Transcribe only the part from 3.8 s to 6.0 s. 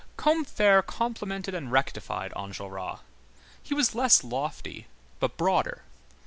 less lofty, but broader.